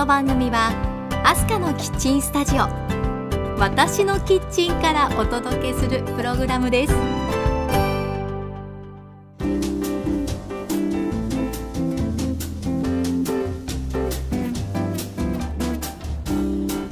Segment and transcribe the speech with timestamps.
[0.00, 0.72] この番組は
[1.26, 2.60] アスカのキッチンスタジオ
[3.58, 6.94] 私のキッチンからお届けするプログラムです。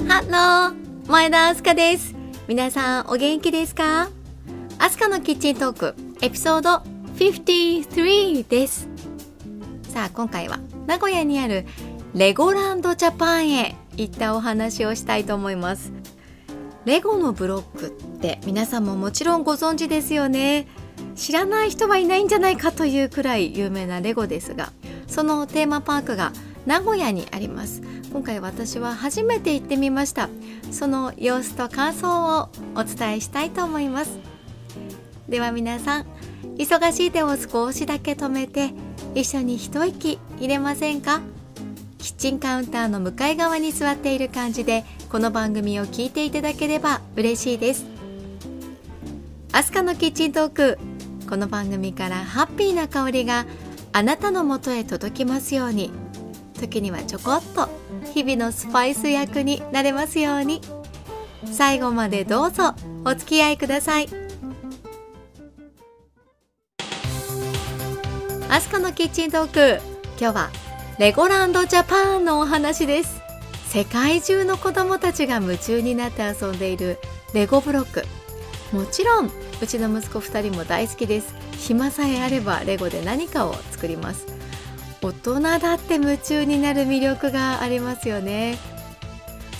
[0.06, 2.14] ハロー前田アスカです。
[2.46, 4.10] 皆さんお元気ですか？
[4.78, 6.82] アスカのキッチントークエピソード
[7.16, 8.86] 53です。
[9.84, 11.64] さあ今回は名古屋にある
[12.14, 15.92] レゴランドジャパンへ行ったお話をしたいと思います。
[16.84, 20.66] レゴのブロックって皆さんももちろんご存知ですよね。
[21.14, 24.72] 知らない人はいないんじゃないかというくらい有名なレゴですが
[25.06, 26.32] そのテーマパークが
[26.66, 27.82] 名古屋にあります。
[28.10, 30.30] 今回私は初めて行ってみました。
[30.70, 34.18] その様子と感想をお伝えしたいと思います。
[35.28, 36.06] では皆さん
[36.56, 38.70] 忙しい手を少しだけ止めて
[39.14, 41.20] 一緒に一息入れませんか？
[41.98, 47.86] キッチンカウンターの向かい側に座っている感じでこの番組を聞いていただければ嬉しいです
[49.52, 50.78] アスカのキッチントーク
[51.28, 53.46] この番組からハッピーな香りが
[53.92, 55.90] あなたのもとへ届きますように
[56.60, 57.68] 時にはちょこっと
[58.14, 60.60] 日々のスパイス役になれますように
[61.44, 64.28] 最後までどうぞお付き合いください。
[68.50, 69.82] アスカのキッチントーク
[70.18, 70.50] 今日は
[70.98, 73.22] レゴランドジャパンのお話です。
[73.68, 76.98] 世界中の子供たちが夢中になって遊んでいる
[77.32, 78.04] レゴブロック。
[78.76, 79.30] もちろん
[79.62, 81.36] うちの息子2人も大好きです。
[81.52, 84.26] 暇さえあればレゴで何かを作ります。
[85.00, 88.58] 大人だって夢中になる魅力がありますよね。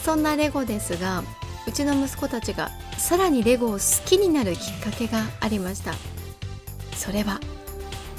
[0.03, 1.23] そんなレゴですが
[1.69, 5.95] うちの息子たちがさらにレゴを好きになるきっかけがありました。
[6.97, 7.39] それは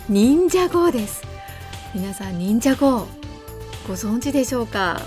[0.08, 1.29] 忍者号です。
[1.96, 3.08] 皆さん忍者号
[3.88, 5.02] ご存知でしょうか？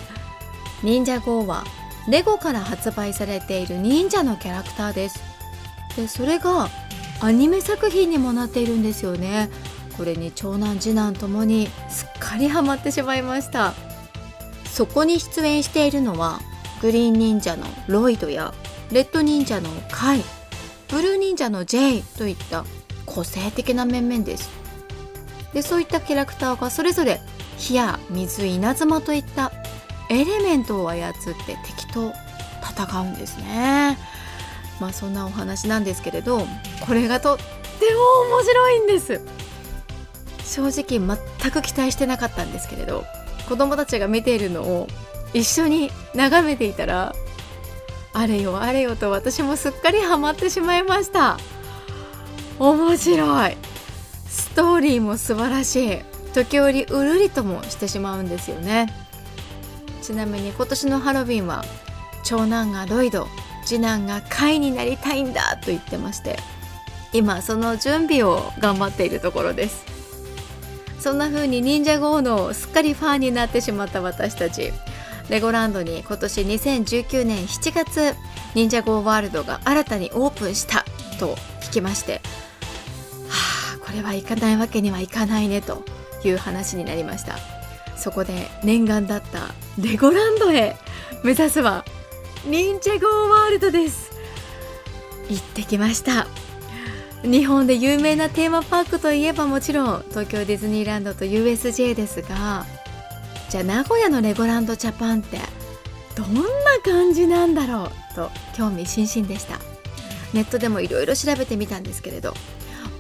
[0.83, 1.63] 忍者号は
[2.09, 5.23] レゴから発売されている忍者のキャラクターです。
[5.97, 6.69] でそれが
[7.21, 9.49] アニメ作品にもなっているんですよね。
[9.97, 13.75] これに長男次男ともにすっかりハマってしまいました。
[14.65, 16.41] そこに出演しているのは
[16.81, 18.53] グリーン忍者のロイドや
[18.91, 20.23] レッド忍者のカイ
[20.89, 22.65] ブルー忍者のジェイといった
[23.07, 24.62] 個性的な面々です。
[25.53, 27.21] でそういったキャラクターがそれぞれ
[27.59, 29.53] 火や水稲妻といった
[30.09, 32.13] エレメントを操って敵と
[32.63, 33.99] 戦うんですね。
[34.81, 36.47] まあそんなお話なんですけれど
[36.87, 37.43] これがとって
[37.95, 39.21] も面白いんです。
[40.45, 43.05] 正直全く期待してなかったんですけれど
[43.49, 44.89] 子供たちが見ているのを
[45.33, 47.15] 一緒に眺めていたら
[48.13, 51.39] あれよあれよと私もすっかりハマってしまいました。
[52.59, 53.57] 面白い。
[54.55, 55.99] トーリーも素晴らしい。
[56.35, 58.93] 時折うるりともしてしまうんですよね。
[60.03, 61.65] ちなみに今年のハロウィンは
[62.25, 63.29] 長男がロイド
[63.65, 66.39] 次男が貝になりたいんだと言ってまして
[67.13, 69.85] 今その準備を頑張っているところです。
[70.99, 74.73] そんな風に忍者 GO のすっかりファンになってしまった私たち。
[75.29, 78.15] レゴランドに今年2019年7月
[78.55, 80.85] 忍者 GO ワールドが新たにオープンした
[81.19, 82.21] と聞きまして
[83.93, 85.85] れは行かないわけにはいかないねと
[86.25, 87.39] いう話になりました。
[87.97, 90.77] そこで念願だったレゴランドへ
[91.23, 91.85] 目指すは
[92.45, 94.11] 忍者ゴーワールドです。
[95.29, 96.27] 行ってきました。
[97.23, 102.67] 日本で有名なテーマパークといえばもちろん東京ディズニーランドと USJ ですが
[103.49, 105.39] じゃあ名古屋のレゴランドジャパンって
[106.17, 106.43] どんな
[106.85, 109.61] 感じなんだろうと興味津々でした。
[110.35, 112.35] ネットでもいろいろ調べてみたんですけれど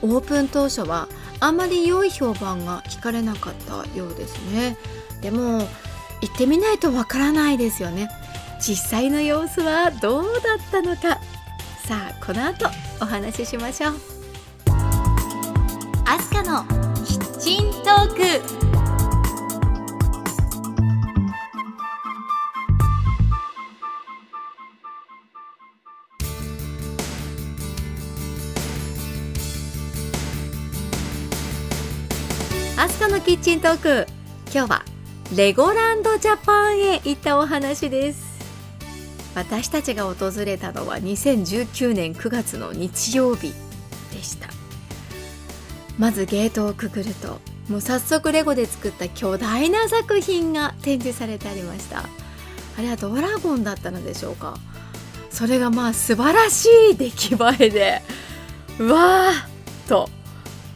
[0.02, 1.08] オープン当初は
[1.40, 4.76] あんまり良い評判が聞かれなかったようですね。
[5.20, 5.68] でも
[6.20, 8.08] 行ってみないとわからないですよね。
[8.60, 11.20] 実際の様子はどうだったのか。
[11.86, 12.66] さあこの後
[13.00, 13.94] お話ししましょう。
[16.04, 16.64] アスカの
[17.04, 18.71] キッチントーク。
[32.78, 34.06] アスカのキッチントーク。
[34.52, 34.84] 今日は
[35.36, 38.24] レゴランドジャパンへ行ったお話です。
[39.34, 43.52] 私たちが訪れたのは2019年9月の日曜日
[44.10, 44.48] でした。
[45.98, 52.00] まずゲートをくぐるともう早速レゴで作った巨大な作品が展示されてありました。
[52.78, 54.56] あれはドラゴンだったのでしょうか？
[55.30, 58.02] それがまあ素晴らしい出来栄えで
[58.78, 60.08] うわーと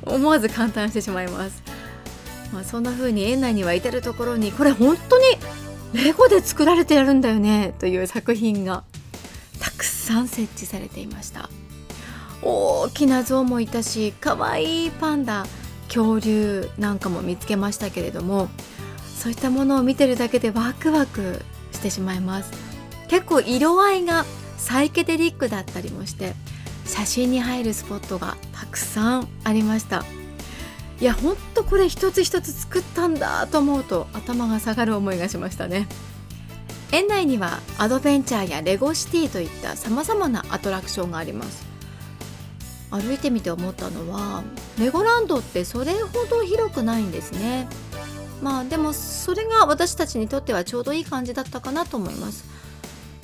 [0.05, 1.65] 思わず感嘆してしまいます。
[2.53, 5.25] まあ、そんな風に園内には至る所にこれ本当に
[5.93, 8.85] レゴで作られてやるんだよねという作品が
[9.61, 11.49] たくさん設置されていました。
[12.43, 15.47] 大きな象もいたし可愛いパンダ
[15.89, 18.49] 恐竜なんかも見つけましたけれども
[19.19, 21.43] そういったものを見てるだけでワクワク
[21.73, 22.53] してしまいます。
[23.09, 24.25] 結構色合いが
[24.59, 26.35] サイケデリックだったりもして
[26.85, 30.05] 写真に入るスポットがたくさんありました。
[31.01, 35.87] いやほんとこれ一つ一つ作ったんだと思うと頭が下がる思いがしましたね。
[36.93, 41.67] 園内にはアドベンチャーやレゴシティといったさまざまなアトラクションがあります。
[42.91, 44.45] 歩いてみて思ったのは
[44.79, 47.69] レゴランドってそれほど広くないんですね。
[48.41, 52.45] まあでもそれが私たちにとってはちょうどいい感じだったかなと思います。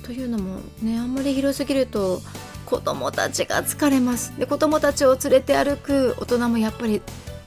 [0.02, 2.20] というのもねあんまり広すぎると
[2.66, 4.32] 子供たちが疲れます。
[4.36, 7.00] で子供たちを連れて歩く大人もやっぱり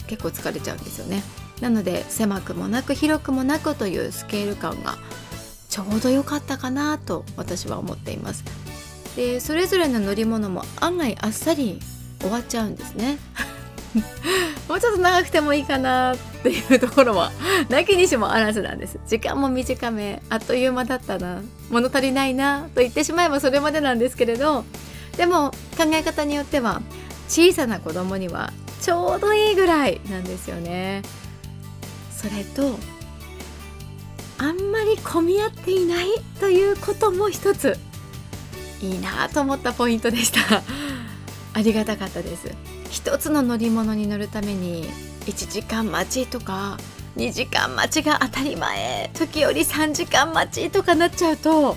[0.08, 1.24] 結構疲れちゃうんですよね。
[1.62, 4.98] なので狭くもなく広くもなくというスケール感が
[5.70, 8.44] ちょうど良かったかなと私は思っています。
[9.16, 11.80] でそれぞれの乗り物も案外あっさり
[12.20, 13.18] 終わっちゃうんですね。
[14.68, 17.32] もうちょっと長くてもいいかなっていうところは
[17.70, 19.00] なきにしもあらずなんです。
[19.08, 20.22] 時間も短め。
[20.30, 21.42] あっという間だったな。
[21.70, 24.66] 物足りないなと言ってしまえばそれまでなんですけれど。
[25.18, 26.82] でも考え方によっては
[27.30, 31.02] 小さな子供にはちょうどいいぐらいなんですよね。
[32.12, 32.78] それと
[34.38, 36.08] あんまり混み合っていない
[36.40, 37.78] ということも一つ
[38.82, 40.64] いいなと思ったポイントでした。
[41.54, 42.52] ありがたかったです。
[42.90, 44.90] 一つの乗り物に乗るために
[45.26, 46.78] 1時間待ちとか
[47.18, 51.76] 2時間待ちが当たり前時折3時間待ちとかなっちゃうと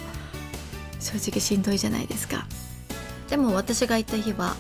[1.01, 2.47] 正直しんどいじゃないですか。
[3.29, 4.57] でも私が行った日は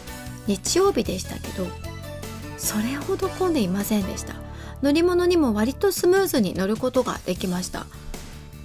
[0.46, 1.66] 日曜日でしたけど
[2.58, 4.34] それほど混んでいませんでした。
[4.82, 7.86] 乗り物にも割とスムーズに乗ることができました。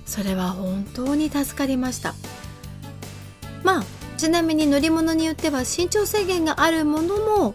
[0.06, 2.14] それは本当に助かりました。
[3.64, 3.84] まあ
[4.18, 7.54] ちなみに乗り物によっては身長制限があるものも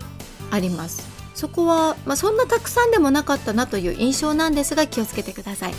[0.50, 1.06] あります。
[1.34, 5.74] そこは、まあ、そんなたくさんでもなかったなという印象なんですが気をつけてください。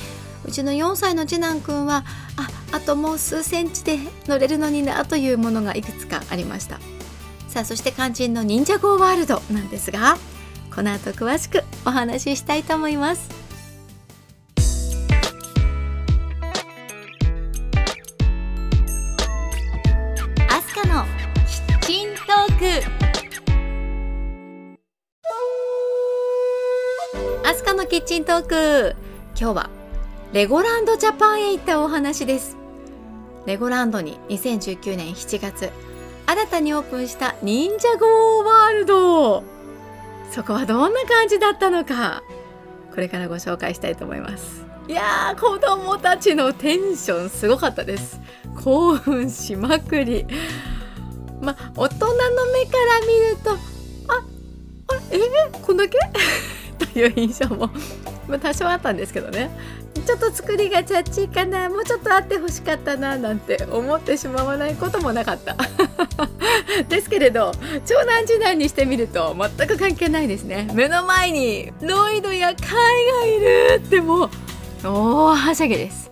[0.46, 2.06] うちの4歳の次男くんは
[2.38, 6.80] ああともう数センチで乗れるのになというものがいくつかありました。
[7.50, 10.18] さあそして肝心の忍者ゴーワールドなんですが
[10.80, 13.30] この後詳しくお話ししたいと思います。
[20.48, 21.04] アスカの
[21.46, 22.66] キッチントーク。
[27.46, 28.96] アスカのキッチントーク。
[29.38, 29.70] 今日は
[30.32, 32.56] レゴランドジャパンへ行ったお話です。
[33.46, 35.72] レゴランドに2019年7月
[36.26, 39.59] 新たにオープンした忍者ゴーワールド。
[40.32, 42.24] そこはどんな感じだったのか
[42.94, 44.66] これからご紹介したいと思います。
[44.88, 48.20] いやー子供たちのテンションすごかったです。
[48.64, 50.26] 興奮しまくり。
[51.42, 52.14] ま大人の
[52.54, 53.56] 目から見るとあ
[54.90, 55.18] あえ？
[55.54, 55.98] ー、こんだけ？
[56.94, 57.70] という印象も
[58.28, 59.50] ま、多少あったんですけどね。
[60.10, 65.56] ちょっと作りがチャッチーかなもうちょっとあってほしかったななんて思ってしまわないこともなかった。
[66.90, 67.52] ですけれど
[67.86, 70.68] 長男次男にしてみると全く関係ないですね。
[70.74, 74.30] 目の前にロイドやカイがいるってもう
[74.84, 76.10] 大はしゃぎです。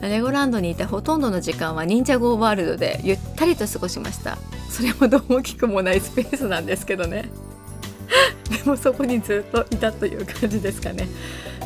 [0.00, 4.38] レゴランドにいたほとんどの時間は忍者ゴーワールドでゆったりと過ごしました。
[4.70, 7.28] それほど大きくもないスペースなんですけどね。
[8.48, 11.08] でもそこにずっといたという感じですかね。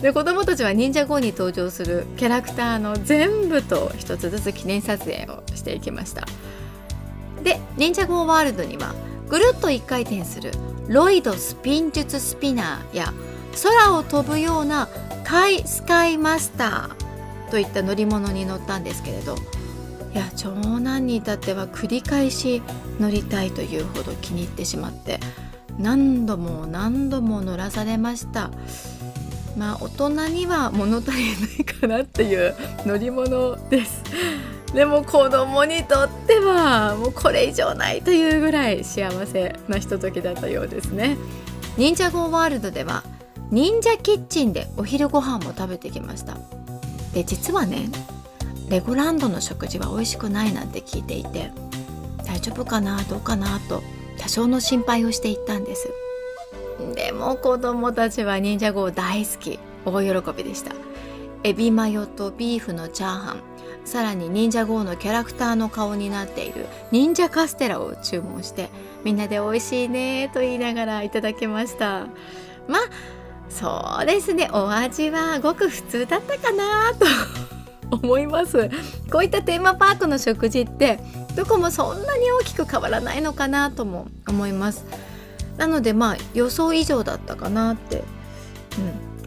[0.02, 6.26] で子供たちは忍者号に登場するキャラクターの全部と一つずつ記念撮影をしていきました。
[7.42, 8.94] で忍者号ワールドには
[9.28, 10.52] ぐるっと1回転する
[10.88, 13.12] ロイドスピン術スピナーや
[13.62, 14.88] 空を飛ぶような
[15.24, 19.36] カイスカイマスターといった乗り物に乗ったんですけれど
[20.14, 22.62] いや長男に至っては繰り返し
[22.98, 25.20] 乗りたいというほど気に入ってしまって
[25.78, 28.50] 何度も何度も乗らされました。
[29.58, 32.54] まあ大人には物足りないかなっていう
[32.86, 34.02] 乗り物です。
[34.72, 41.16] でも子供にとってはもうこれ以上ないというぐらい幸せなひとときだったようですね。
[41.76, 43.02] 忍者ゴーワールドでは
[43.50, 46.36] 忍者キッチンでお昼ご飯も食べてきました。
[47.12, 47.88] で実はね
[48.68, 51.50] レゴランドの食事は美味しくないなんて聞いていて
[52.26, 53.82] 大丈夫かなどうかなと
[54.18, 55.88] 多少の心配をしていったんです。
[56.94, 59.58] でも子供たちは忍者号大好き。
[59.84, 60.72] 大喜びでした。
[61.44, 63.42] エビマヨとビーフのチャーハン。
[63.84, 68.68] さらに忍者号のキャラクターの顔になっている忍者カステラを注文して
[69.02, 72.06] みんなで美味しいねと言いながらいただきました。
[72.66, 72.80] まあ
[73.48, 74.50] そうですね。
[74.52, 77.06] お味はごく普通だったかなと。
[77.90, 78.68] 思います。
[79.10, 80.98] こういったテーマパークの食事って
[81.34, 84.84] どこもそんなに大きく変わらないのかなとも思います。
[85.58, 88.04] なのでまあ予想以上だったかなって、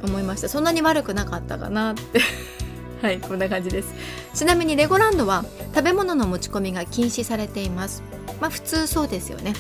[0.02, 0.50] うん、思いました。
[0.50, 2.22] そんなに悪くなかったかなって。
[3.02, 3.94] はいこんな感じです。
[4.34, 5.44] ちなみにレゴランドは
[5.76, 8.02] 食べ物の持ち込みが禁止されています。
[8.40, 9.54] まあ普通そうですよね。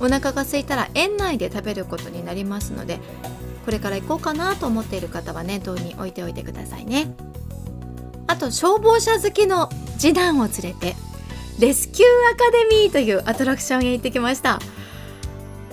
[0.00, 2.98] お腹が空いたら園内で食べることになりますので
[3.64, 7.14] これから行こうかなと思っている方は念頭に置いておいてくださいね。
[8.26, 10.96] あと消防車好きの次男を連れて
[11.58, 14.58] レスキューアカデミーというアトラクションへ行ってきました。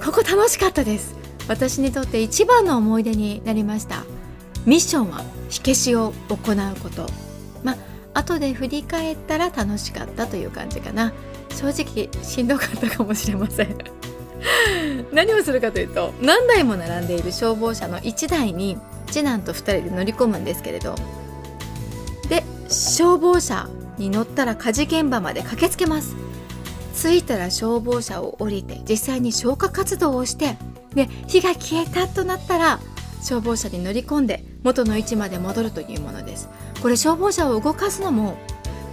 [0.03, 1.15] ここ楽しかったです。
[1.47, 4.05] 私にとって一番の思い出になりました。
[4.65, 7.07] ミッションは火消しを行うこと。
[7.63, 7.73] ま
[8.13, 11.13] あ後で振り返ったら楽しかったという感じかな。
[11.49, 13.77] 正直しんどかったかもしれません。
[15.11, 18.77] 何をするかというと何台も並んでいる消防車の1台に
[19.07, 20.95] 次男と2人で乗り込むんですけれど。
[22.29, 26.15] で消防車に乗ったら火事現場まで駆けつけます。
[26.99, 30.57] 着いたら消防車を降りて実際に消火活動をして
[30.93, 32.79] で火が消えたとなったら
[33.21, 36.49] 消防車に乗り込んで元の位置まで戻るというものです。
[36.81, 38.37] これ消防車を動かすのも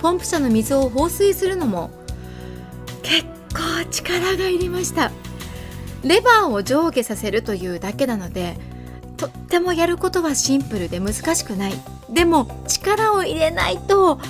[0.01, 1.91] ポンプ車の水を放水するのも
[3.03, 5.11] 結構力がいりました。
[6.05, 8.57] レバーを上下させるというだけなので
[9.17, 11.73] とってもやることはシンプルで難しくない。
[12.11, 14.21] でも力を入れないと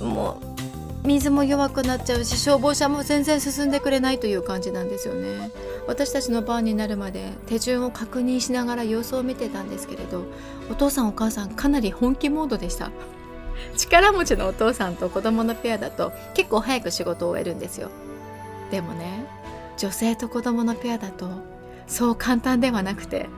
[0.00, 0.53] もう
[1.04, 5.50] 水も弱くなっちゃうし消防車も全然進んでくれないという感じなんですよね
[5.86, 10.24] 私たちの番になるまで手順を確認しながら様子を見てたんですけれど
[10.70, 12.90] お父さんお母さんかなり本気モードでした
[13.76, 17.90] 力持ちのお父さんと子供のペアだと結構早く仕事を終えるんですよ
[18.70, 19.26] でもね
[19.76, 21.28] 女性と子供のペアだと
[21.86, 23.28] そう簡単ではなくて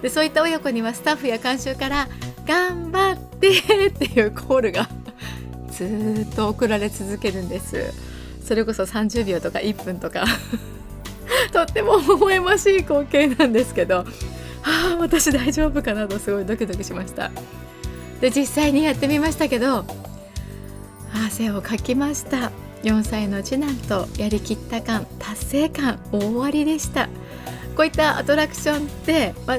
[0.00, 2.08] でそういった親子にはスタッフや監修から
[2.46, 3.50] 「頑張って!」
[3.88, 4.88] っていうコールが
[5.78, 7.92] ずっと送られ続けるんです。
[8.44, 10.24] それこそ30秒とか1分とか。
[11.52, 14.04] とっても微笑ましい光景なんですけど。
[14.64, 17.30] ああ私大丈夫かなとすごいドキドキしました。
[18.20, 19.84] で実際にやってみましたけど
[21.26, 22.50] 汗をかきました。
[22.82, 27.08] 4歳の次男とやりきった感達成感大ありでした。
[27.76, 29.58] こういったアトラクションって、まあ、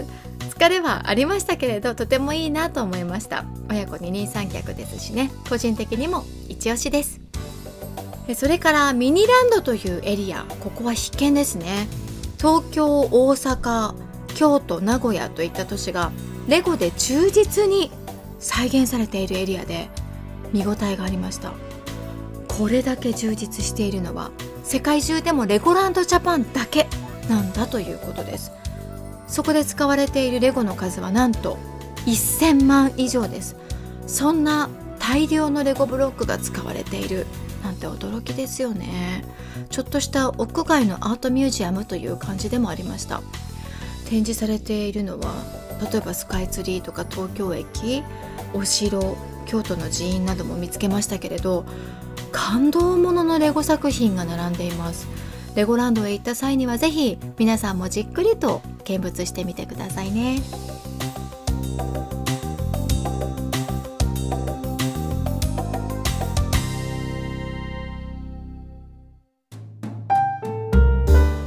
[0.59, 3.45] 疲れはありましたけれどとてもいいなと思いました。
[3.69, 5.31] 親子二人三脚ですしね。
[5.47, 7.21] 個人的にも一押しです。
[8.35, 10.43] それからミニランドというエリア。
[10.59, 11.87] ここは必見ですね。
[12.37, 13.95] 東京大阪
[14.35, 16.11] 京都名古屋といった都市が
[16.49, 17.89] レゴで忠実に
[18.39, 19.87] 再現されているエリアで
[20.51, 21.53] 見応えがありました。
[22.49, 24.29] これだけ充実しているのは
[24.65, 26.89] 世界中でもレゴランドジャパンだけ
[27.29, 28.58] なんだということです。
[29.29, 31.57] そこで使われているレゴの数はなんと
[32.05, 33.55] 1000万以上です。
[34.07, 37.25] そんな大量のレゴブロックが使われている
[37.63, 39.23] なんて驚きですよね。
[39.69, 43.21] ちょっとした屋外のアートミュージアムという感じでもありました。
[44.05, 45.33] 展示されているのは
[45.91, 48.03] 例えばスカイツリーとか東京駅
[48.53, 51.65] お城京都の寺院なども見つけましたけれど
[52.31, 55.07] 感動もののレゴ作品が並んでいます。
[55.55, 60.39] レゴランドへ行った際にはぜひ皆さんもじっくりと見物してみてくださいね。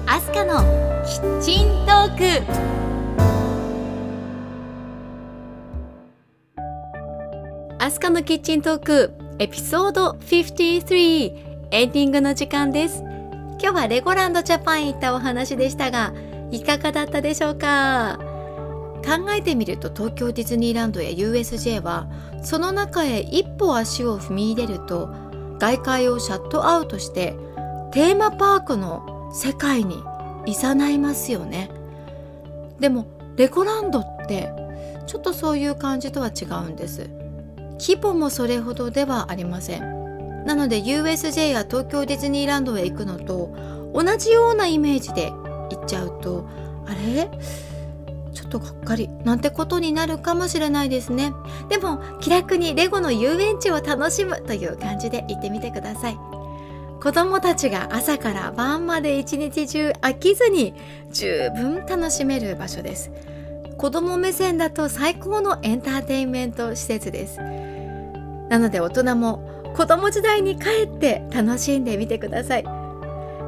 [0.06, 0.62] アスカの
[1.04, 2.62] キッチントーク。
[7.82, 13.02] アスカのキッチントークエピソード53エンディングの時間です。
[13.60, 16.12] 今日はレゴランドジャパン行ったお話でしたが
[16.52, 18.18] いかがだったでしょうか？
[19.04, 22.06] 考えてみると東京ディズニーランドや USJ は
[22.44, 25.08] その中へ一歩足を踏み入れると
[25.58, 27.34] 外界をシャットアウトして
[27.90, 30.04] テーマパークの世界に
[30.46, 31.70] 誘いますよね。
[32.78, 33.06] でも
[33.36, 34.50] レゴランドって
[35.06, 37.10] ちょっとそういう感じとは違うんです。
[37.80, 40.44] 規模もそれほどではありません。
[40.44, 43.54] なので USJ や東京ディズニーランドへ行くのと
[43.94, 45.32] 同じようなイメージで
[45.74, 46.48] 行っちゃうと
[46.86, 47.30] あれ？
[48.32, 49.08] ちょっとがっかり。
[49.24, 51.32] なんてことになるかもしれないですね。
[51.68, 56.18] でも気楽にレゴの遊園地を楽しむという感じで行ってみてください。
[57.00, 60.72] 子供たちが朝から晩まで一日中飽きずに
[61.10, 63.10] 十分楽しめる場所です。
[63.76, 67.38] 子供目線だと最高のエンターテインメント施設です。
[67.38, 72.81] なので大人も子供時代に帰って楽しんでみてください。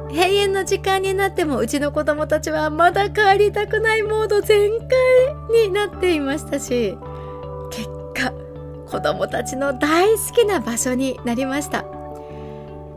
[0.09, 6.97] 閉園の時間になってもうちの子供たちはまだ帰りたくないモード全開になっていましたし
[7.71, 8.31] 結果
[8.87, 11.85] 子供たちの大好きな場所になりました。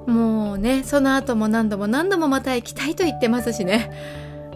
[0.07, 3.91] もうねその後も何度も何度もまた行きたいと言ってますしね。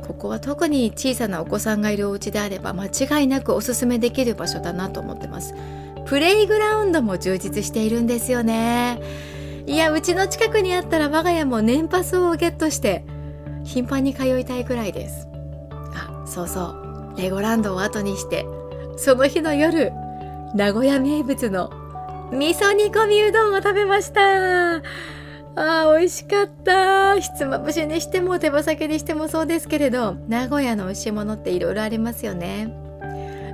[0.06, 5.54] ここは特に小さなお子さんがいるお家であれば間違いなくおすすめできる場所だなと思ってます。
[6.06, 9.00] プレイグラウンドも充実しているんですよね。
[9.66, 13.04] いやうちの近くにあったら我が家も年パスをゲットして
[13.64, 15.28] 頻繁に通いたいくらいです。
[15.94, 17.14] あそうそう。
[17.16, 18.46] レゴランドを後にして
[18.96, 19.92] その日の夜
[20.54, 21.70] 名古屋名物の
[22.32, 24.76] 味噌煮込みうどんを食べました。
[24.76, 27.18] あー美味しかった。
[27.18, 32.74] ひつまぶしにしても手羽先にしてもそうですけれど名古屋の美味しいものっていろいろありますよね。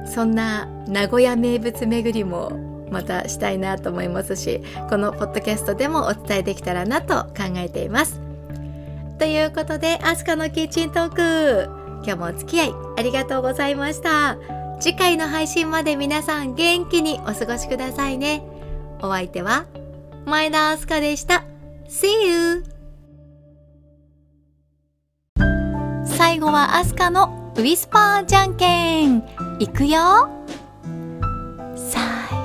[0.07, 8.21] そんな名古屋名物巡りもまたしたいなと思いますしこのポッドキャストでもお伝えできたらなと考えています。
[9.19, 11.71] ということでアスカのキッチントーク
[12.05, 14.39] 今日もお付き合いありがとうございました。
[14.81, 18.43] 次回の配信まで皆さん元気にお過ごしくださいね。
[19.01, 19.67] お相手は
[20.25, 21.45] 前田明日香でした。
[21.89, 22.65] See you!
[26.05, 29.25] 最後はアスカのウィスパーじゃんけん。
[29.59, 30.29] いくよ。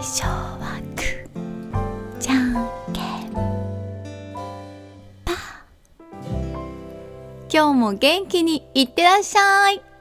[0.04, 2.54] 最初はグーじゃん
[2.92, 3.32] けん。
[5.24, 5.36] パー。
[7.50, 9.93] 今日も元気にいってらっしゃい。